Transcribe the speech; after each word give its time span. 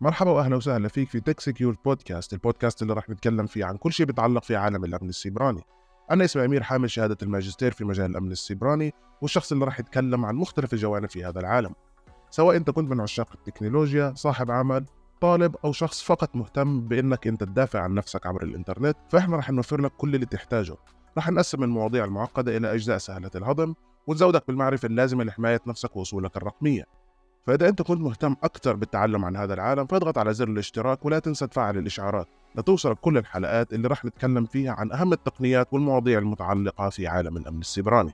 مرحبا 0.00 0.30
وأهلا 0.30 0.56
وسهلا 0.56 0.88
فيك 0.88 1.08
في 1.08 1.20
Tech 1.20 1.40
Secured 1.40 1.76
Podcast، 1.84 2.32
البودكاست 2.32 2.82
اللي 2.82 2.92
راح 2.92 3.10
نتكلم 3.10 3.46
فيه 3.46 3.64
عن 3.64 3.76
كل 3.76 3.92
شيء 3.92 4.06
بيتعلق 4.06 4.42
في 4.42 4.56
عالم 4.56 4.84
الأمن 4.84 5.08
السيبراني. 5.08 5.62
أنا 6.10 6.24
اسمي 6.24 6.44
أمير 6.44 6.62
حامل 6.62 6.90
شهادة 6.90 7.16
الماجستير 7.22 7.72
في 7.72 7.84
مجال 7.84 8.10
الأمن 8.10 8.32
السيبراني 8.32 8.94
والشخص 9.22 9.52
اللي 9.52 9.64
راح 9.64 9.80
يتكلم 9.80 10.24
عن 10.24 10.34
مختلف 10.34 10.72
الجوانب 10.72 11.10
في 11.10 11.24
هذا 11.24 11.40
العالم. 11.40 11.74
سواء 12.30 12.56
أنت 12.56 12.70
كنت 12.70 12.90
من 12.90 13.00
عشاق 13.00 13.32
التكنولوجيا، 13.34 14.12
صاحب 14.16 14.50
عمل، 14.50 14.84
طالب 15.20 15.56
أو 15.64 15.72
شخص 15.72 16.02
فقط 16.02 16.36
مهتم 16.36 16.88
بإنك 16.88 17.26
أنت 17.26 17.44
تدافع 17.44 17.80
عن 17.80 17.94
نفسك 17.94 18.26
عبر 18.26 18.42
الإنترنت، 18.42 18.96
فإحنا 19.08 19.36
راح 19.36 19.50
نوفر 19.50 19.80
لك 19.80 19.92
كل 19.92 20.14
اللي 20.14 20.26
تحتاجه. 20.26 20.76
راح 21.16 21.30
نقسم 21.30 21.62
المواضيع 21.62 22.04
المعقدة 22.04 22.56
إلى 22.56 22.74
أجزاء 22.74 22.98
سهلة 22.98 23.30
الهضم 23.34 23.74
ونزودك 24.06 24.46
بالمعرفة 24.46 24.86
اللازمة 24.86 25.24
لحماية 25.24 25.60
نفسك 25.66 25.96
وأصولك 25.96 26.36
الرقمية. 26.36 26.84
فإذا 27.46 27.68
أنت 27.68 27.82
كنت 27.82 28.00
مهتم 28.00 28.36
أكثر 28.42 28.76
بالتعلم 28.76 29.24
عن 29.24 29.36
هذا 29.36 29.54
العالم 29.54 29.86
فاضغط 29.86 30.18
على 30.18 30.34
زر 30.34 30.48
الاشتراك 30.48 31.04
ولا 31.04 31.18
تنسى 31.18 31.46
تفعل 31.46 31.78
الإشعارات 31.78 32.26
لتوصلك 32.54 32.98
كل 33.00 33.18
الحلقات 33.18 33.72
اللي 33.72 33.88
رح 33.88 34.04
نتكلم 34.04 34.44
فيها 34.44 34.72
عن 34.72 34.92
أهم 34.92 35.12
التقنيات 35.12 35.68
والمواضيع 35.72 36.18
المتعلقة 36.18 36.90
في 36.90 37.06
عالم 37.06 37.36
الأمن 37.36 37.60
السيبراني. 37.60 38.12